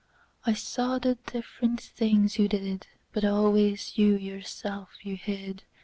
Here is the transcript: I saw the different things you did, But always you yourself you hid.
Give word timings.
I 0.47 0.53
saw 0.55 0.97
the 0.97 1.19
different 1.27 1.79
things 1.79 2.39
you 2.39 2.47
did, 2.47 2.87
But 3.13 3.23
always 3.23 3.99
you 3.99 4.15
yourself 4.15 4.89
you 5.03 5.15
hid. 5.15 5.61